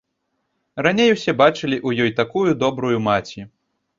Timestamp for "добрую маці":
2.65-3.47